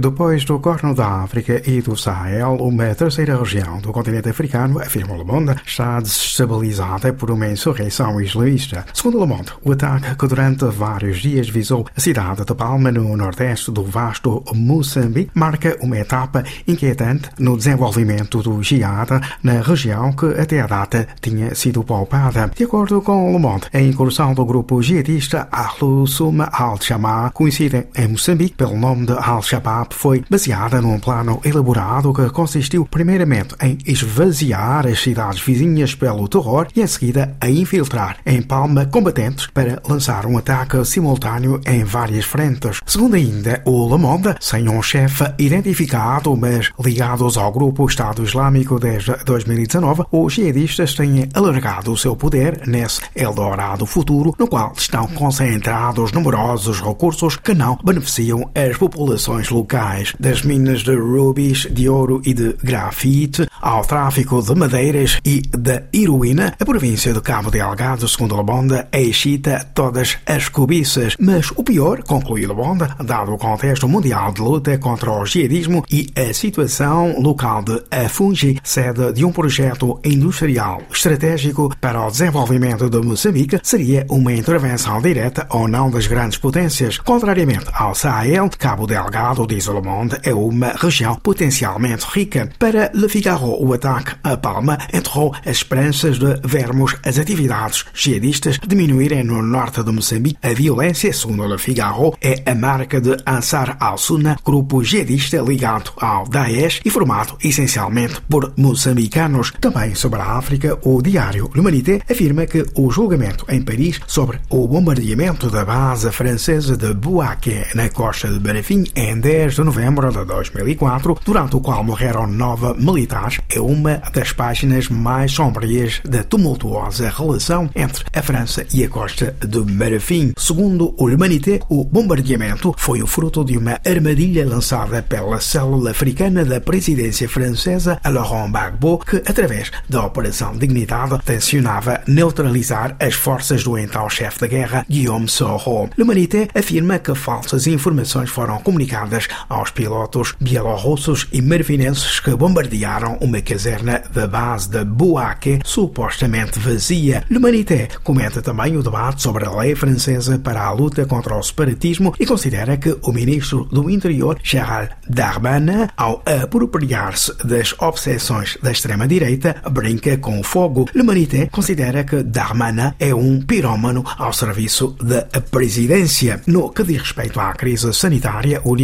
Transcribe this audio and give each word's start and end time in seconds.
Depois 0.00 0.46
do 0.46 0.58
Corno 0.58 0.94
da 0.94 1.24
África 1.24 1.60
e 1.68 1.82
do 1.82 1.94
Sahel, 1.94 2.54
uma 2.54 2.94
terceira 2.94 3.36
região 3.36 3.80
do 3.80 3.92
continente 3.92 4.30
africano, 4.30 4.80
afirma 4.80 5.14
Le 5.14 5.24
Monde, 5.24 5.54
está 5.66 6.00
desestabilizada 6.00 7.12
por 7.12 7.30
uma 7.30 7.46
insurreição 7.46 8.18
islamista. 8.18 8.86
Segundo 8.94 9.20
Le 9.20 9.26
Monde, 9.26 9.52
o 9.62 9.72
ataque 9.72 10.16
que 10.16 10.26
durante 10.26 10.64
vários 10.64 11.18
dias 11.18 11.50
visou 11.50 11.86
a 11.94 12.00
cidade 12.00 12.46
de 12.46 12.54
Palma, 12.54 12.90
no 12.90 13.14
nordeste 13.14 13.70
do 13.70 13.84
vasto 13.84 14.42
Moçambique, 14.54 15.32
marca 15.34 15.76
uma 15.82 15.98
etapa 15.98 16.44
inquietante 16.66 17.28
no 17.38 17.58
desenvolvimento 17.58 18.42
do 18.42 18.62
jihad 18.62 19.10
na 19.42 19.60
região 19.60 20.14
que 20.14 20.26
até 20.40 20.62
a 20.62 20.66
data 20.66 21.06
tinha 21.20 21.54
sido 21.54 21.84
poupada. 21.84 22.50
De 22.56 22.64
acordo 22.64 23.02
com 23.02 23.32
Le 23.32 23.38
Monde, 23.38 23.66
a 23.70 23.80
incursão 23.82 24.32
do 24.32 24.46
grupo 24.46 24.80
jihadista 24.80 25.46
Ahl-Sum 25.52 26.38
al-Shamaa, 26.50 27.32
conhecida 27.32 27.86
em 27.94 28.08
Moçambique 28.08 28.56
pelo 28.56 28.78
nome 28.78 29.04
de 29.04 29.12
Al-Shabaab, 29.12 29.89
foi 29.94 30.22
baseada 30.28 30.80
num 30.80 30.98
plano 30.98 31.40
elaborado 31.44 32.12
que 32.12 32.28
consistiu 32.30 32.84
primeiramente 32.84 33.54
em 33.60 33.78
esvaziar 33.86 34.86
as 34.86 35.00
cidades 35.00 35.40
vizinhas 35.40 35.94
pelo 35.94 36.28
terror 36.28 36.66
e 36.74 36.80
em 36.80 36.86
seguida 36.86 37.36
a 37.40 37.48
infiltrar 37.48 38.18
em 38.24 38.42
Palma 38.42 38.86
combatentes 38.86 39.46
para 39.48 39.80
lançar 39.88 40.26
um 40.26 40.38
ataque 40.38 40.84
simultâneo 40.84 41.60
em 41.66 41.84
várias 41.84 42.24
frentes. 42.24 42.80
Segundo 42.86 43.16
ainda 43.16 43.62
o 43.64 43.88
Le 43.88 44.00
Monde, 44.00 44.34
sem 44.40 44.68
um 44.68 44.82
chefe 44.82 45.24
identificado, 45.38 46.36
mas 46.36 46.70
ligados 46.78 47.36
ao 47.36 47.52
grupo 47.52 47.86
Estado 47.86 48.22
Islâmico 48.22 48.78
desde 48.78 49.14
2019, 49.24 50.04
os 50.10 50.32
jihadistas 50.32 50.94
têm 50.94 51.28
alargado 51.34 51.92
o 51.92 51.96
seu 51.96 52.16
poder 52.16 52.62
nesse 52.66 53.00
Eldorado 53.14 53.86
futuro, 53.86 54.34
no 54.38 54.46
qual 54.46 54.72
estão 54.76 55.06
concentrados 55.08 56.12
numerosos 56.12 56.80
recursos 56.80 57.36
que 57.36 57.54
não 57.54 57.78
beneficiam 57.84 58.50
as 58.54 58.76
populações 58.76 59.48
locais, 59.50 59.79
das 60.18 60.42
minas 60.42 60.82
de 60.82 60.94
rubis, 60.94 61.66
de 61.70 61.88
ouro 61.88 62.20
e 62.24 62.34
de 62.34 62.54
grafite, 62.62 63.46
ao 63.60 63.84
tráfico 63.84 64.42
de 64.42 64.54
madeiras 64.54 65.18
e 65.24 65.42
da 65.42 65.82
heroína, 65.92 66.54
a 66.58 66.64
província 66.64 67.12
de 67.12 67.20
Cabo 67.20 67.50
Delgado, 67.50 68.08
segundo 68.08 68.36
Labonda, 68.36 68.88
excita 68.92 69.66
todas 69.74 70.18
as 70.26 70.48
cobiças. 70.48 71.16
Mas 71.18 71.50
o 71.56 71.62
pior, 71.62 72.02
conclui 72.02 72.46
Labonda, 72.46 72.96
dado 73.04 73.32
o 73.32 73.38
contexto 73.38 73.88
mundial 73.88 74.32
de 74.32 74.40
luta 74.40 74.76
contra 74.78 75.10
o 75.10 75.24
jihadismo 75.24 75.84
e 75.90 76.08
a 76.16 76.32
situação 76.32 77.20
local 77.20 77.62
de 77.62 77.82
Afungi, 77.90 78.58
sede 78.62 79.12
de 79.12 79.24
um 79.24 79.32
projeto 79.32 79.98
industrial 80.04 80.82
estratégico 80.90 81.74
para 81.80 82.06
o 82.06 82.10
desenvolvimento 82.10 82.88
de 82.88 83.00
Moçambique, 83.00 83.60
seria 83.62 84.06
uma 84.10 84.32
intervenção 84.32 85.00
direta 85.00 85.46
ou 85.50 85.66
não 85.66 85.90
das 85.90 86.06
grandes 86.06 86.38
potências. 86.38 86.98
Contrariamente 86.98 87.66
ao 87.72 87.94
Sahel, 87.94 88.50
Cabo 88.58 88.86
Delgado, 88.86 89.46
Monde, 89.68 90.18
é 90.22 90.32
uma 90.32 90.72
região 90.72 91.16
potencialmente 91.16 92.06
rica. 92.12 92.48
Para 92.58 92.90
Le 92.94 93.08
Figaro, 93.08 93.56
o 93.62 93.72
ataque 93.72 94.16
a 94.24 94.36
Palma 94.36 94.78
enterrou 94.92 95.34
as 95.44 95.58
esperanças 95.58 96.18
de 96.18 96.40
vermos 96.44 96.96
as 97.04 97.18
atividades 97.18 97.84
jihadistas 97.92 98.58
diminuírem 98.66 99.24
no 99.24 99.42
norte 99.42 99.82
de 99.82 99.92
Moçambique. 99.92 100.38
A 100.42 100.52
violência, 100.52 101.12
segundo 101.12 101.46
Le 101.46 101.58
Figaro, 101.58 102.14
é 102.20 102.42
a 102.46 102.54
marca 102.54 103.00
de 103.00 103.16
Ansar 103.26 103.76
al-Sunna, 103.78 104.36
grupo 104.44 104.82
jihadista 104.82 105.38
ligado 105.38 105.92
ao 105.98 106.28
Daesh 106.28 106.80
e 106.84 106.90
formado 106.90 107.36
essencialmente 107.42 108.20
por 108.28 108.52
moçambicanos. 108.56 109.52
Também 109.60 109.94
sobre 109.94 110.20
a 110.20 110.38
África, 110.38 110.78
o 110.82 111.02
diário 111.02 111.50
L'Humanité 111.54 112.00
afirma 112.08 112.46
que 112.46 112.64
o 112.74 112.90
julgamento 112.90 113.44
em 113.48 113.62
Paris 113.62 114.00
sobre 114.06 114.38
o 114.48 114.66
bombardeamento 114.66 115.50
da 115.50 115.64
base 115.64 116.10
francesa 116.10 116.76
de 116.76 116.94
Bouaké 116.94 117.68
na 117.74 117.88
costa 117.88 118.28
de 118.28 118.38
Barafim 118.38 118.84
em 118.94 119.18
10 119.18 119.49
de 119.54 119.62
novembro 119.62 120.10
de 120.10 120.24
2004, 120.24 121.18
durante 121.24 121.56
o 121.56 121.60
qual 121.60 121.82
morreram 121.82 122.26
nove 122.26 122.74
militares, 122.74 123.40
é 123.48 123.60
uma 123.60 124.02
das 124.12 124.32
páginas 124.32 124.88
mais 124.88 125.32
sombrias 125.32 126.00
da 126.04 126.22
tumultuosa 126.22 127.08
relação 127.08 127.68
entre 127.74 128.04
a 128.12 128.22
França 128.22 128.66
e 128.72 128.84
a 128.84 128.88
costa 128.88 129.34
de 129.46 129.58
Marfim. 129.72 130.32
Segundo 130.36 130.94
o 130.98 131.08
L'Humanité, 131.08 131.60
o 131.68 131.84
bombardeamento 131.84 132.74
foi 132.76 133.02
o 133.02 133.06
fruto 133.06 133.44
de 133.44 133.56
uma 133.56 133.78
armadilha 133.86 134.46
lançada 134.46 135.02
pela 135.02 135.40
célula 135.40 135.90
africana 135.90 136.44
da 136.44 136.60
presidência 136.60 137.28
francesa, 137.28 138.00
Laurent 138.04 138.48
Gbagbo, 138.48 138.98
que, 138.98 139.16
através 139.16 139.70
da 139.88 140.04
Operação 140.04 140.56
Dignidade, 140.56 141.18
tensionava 141.24 142.00
neutralizar 142.06 142.96
as 143.00 143.14
forças 143.14 143.64
do 143.64 143.76
então 143.78 144.08
chefe 144.08 144.40
da 144.40 144.46
guerra, 144.46 144.84
Guillaume 144.88 145.28
Soro. 145.28 145.88
L'Humanité 145.96 146.48
afirma 146.54 146.98
que 146.98 147.14
falsas 147.14 147.66
informações 147.66 148.30
foram 148.30 148.58
comunicadas 148.58 149.28
aos 149.48 149.70
pilotos 149.70 150.34
bielorrussos 150.40 151.28
e 151.32 151.40
marfinenses 151.42 152.20
que 152.20 152.34
bombardearam 152.34 153.18
uma 153.20 153.40
caserna 153.40 154.02
da 154.12 154.26
base 154.26 154.70
de 154.70 154.84
Bouaké, 154.84 155.58
supostamente 155.64 156.58
vazia. 156.58 157.24
L'Humanité 157.30 157.88
comenta 158.02 158.42
também 158.42 158.76
o 158.76 158.82
debate 158.82 159.22
sobre 159.22 159.44
a 159.44 159.50
lei 159.50 159.74
francesa 159.74 160.38
para 160.38 160.64
a 160.64 160.72
luta 160.72 161.06
contra 161.06 161.36
o 161.36 161.42
separatismo 161.42 162.14
e 162.18 162.26
considera 162.26 162.76
que 162.76 162.96
o 163.02 163.12
ministro 163.12 163.64
do 163.66 163.88
Interior, 163.90 164.38
Gérald 164.42 164.90
Darmanin, 165.08 165.88
ao 165.96 166.22
apropriar-se 166.24 167.32
das 167.44 167.74
obsessões 167.78 168.56
da 168.62 168.70
extrema-direita, 168.70 169.56
brinca 169.70 170.16
com 170.18 170.40
o 170.40 170.42
fogo. 170.42 170.88
L'Humanité 170.94 171.46
considera 171.46 172.04
que 172.04 172.22
Darmanin 172.22 172.92
é 172.98 173.14
um 173.14 173.40
pirómano 173.40 174.04
ao 174.18 174.32
serviço 174.32 174.96
da 175.02 175.22
presidência. 175.40 176.40
No 176.46 176.70
que 176.70 176.84
diz 176.84 177.00
respeito 177.00 177.40
à 177.40 177.52
crise 177.52 177.92
sanitária, 177.92 178.60
o 178.64 178.74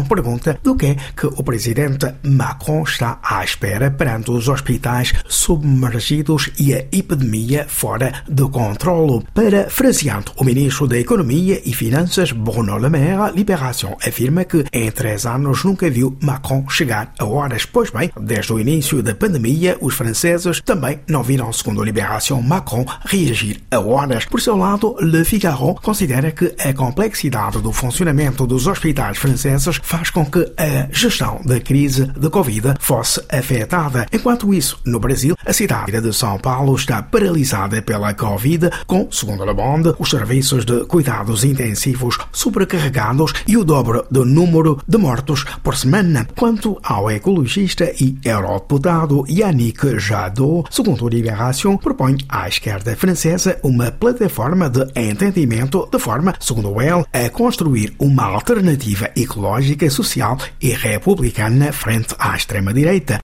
Pergunta 0.00 0.58
do 0.62 0.76
que 0.76 0.86
é 0.86 0.96
que 1.16 1.26
o 1.26 1.42
presidente 1.42 2.06
Macron 2.22 2.84
está 2.84 3.18
à 3.22 3.44
espera 3.44 3.90
perante 3.90 4.30
os 4.30 4.48
hospitais 4.48 5.12
submergidos 5.28 6.50
e 6.58 6.72
a 6.72 6.78
epidemia 6.92 7.66
fora 7.68 8.22
de 8.28 8.48
controlo. 8.48 9.24
Parafraseando 9.34 10.32
o 10.36 10.44
ministro 10.44 10.86
da 10.86 10.96
Economia 10.98 11.60
e 11.64 11.74
Finanças, 11.74 12.30
Bruno 12.30 12.78
Le 12.78 12.88
Maire, 12.88 13.34
Libération 13.34 13.96
afirma 14.06 14.44
que 14.44 14.64
em 14.72 14.90
três 14.90 15.26
anos 15.26 15.64
nunca 15.64 15.90
viu 15.90 16.16
Macron 16.22 16.68
chegar 16.68 17.12
a 17.18 17.24
horas. 17.24 17.66
Pois 17.66 17.90
bem, 17.90 18.10
desde 18.20 18.52
o 18.52 18.60
início 18.60 19.02
da 19.02 19.14
pandemia, 19.14 19.76
os 19.80 19.94
franceses 19.94 20.60
também 20.60 21.00
não 21.08 21.22
viram, 21.22 21.52
segundo 21.52 21.82
a 21.82 21.84
Libération, 21.84 22.40
Macron 22.40 22.86
reagir 23.04 23.60
a 23.70 23.80
horas. 23.80 24.24
Por 24.24 24.40
seu 24.40 24.56
lado, 24.56 24.96
Le 25.00 25.24
Figaro 25.24 25.74
considera 25.74 26.30
que 26.30 26.54
a 26.58 26.72
complexidade 26.72 27.60
do 27.60 27.72
funcionamento 27.72 28.46
dos 28.46 28.66
hospitais 28.66 29.18
franceses 29.18 29.80
faz 29.82 30.08
com 30.08 30.24
que 30.24 30.40
a 30.56 30.88
gestão 30.90 31.40
da 31.44 31.60
crise 31.60 32.06
de 32.06 32.30
Covid 32.30 32.74
fosse 32.80 33.20
afetada. 33.28 34.06
Enquanto 34.10 34.54
isso, 34.54 34.80
no 34.86 34.98
Brasil, 34.98 35.36
a 35.44 35.52
cidade 35.52 36.00
de 36.00 36.12
São 36.14 36.38
Paulo 36.38 36.74
está 36.74 37.02
paralisada 37.02 37.82
pela 37.82 38.14
Covid, 38.14 38.70
com, 38.86 39.08
segundo 39.10 39.44
Le 39.44 39.52
Monde, 39.52 39.94
os 39.98 40.08
serviços 40.08 40.64
de 40.64 40.84
cuidados 40.84 41.44
intensivos 41.44 42.16
sobrecarregados 42.32 43.32
e 43.46 43.56
o 43.56 43.64
dobro 43.64 44.06
do 44.10 44.24
número 44.24 44.80
de 44.86 44.96
mortos 44.96 45.44
por 45.62 45.76
semana. 45.76 46.26
Quanto 46.36 46.78
ao 46.82 47.10
ecologista 47.10 47.92
e 48.00 48.16
eurodeputado 48.24 49.24
Yannick 49.28 49.98
Jadot, 49.98 50.68
segundo 50.70 51.08
Libération, 51.08 51.76
propõe 51.76 52.16
à 52.28 52.48
esquerda 52.48 52.96
francesa 52.96 53.58
uma 53.62 53.90
plataforma 53.90 54.70
de 54.70 54.86
entendimento 54.94 55.88
de 55.90 55.98
forma, 55.98 56.34
segundo 56.40 56.80
ele, 56.80 57.04
a 57.12 57.28
construir 57.30 57.94
uma 57.98 58.24
alternativa 58.24 59.10
ecológica, 59.16 59.71
social 59.90 60.38
e 60.60 60.74
republicana 60.74 61.72
frente 61.72 62.14
à 62.18 62.34
extrema-direita. 62.34 63.20